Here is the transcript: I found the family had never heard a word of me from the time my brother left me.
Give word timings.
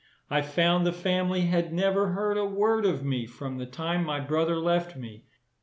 I 0.31 0.41
found 0.41 0.83
the 0.83 0.91
family 0.91 1.41
had 1.41 1.71
never 1.71 2.13
heard 2.13 2.35
a 2.35 2.43
word 2.43 2.87
of 2.87 3.03
me 3.05 3.27
from 3.27 3.59
the 3.59 3.67
time 3.67 4.03
my 4.03 4.19
brother 4.19 4.55
left 4.57 4.95
me. 4.97 5.25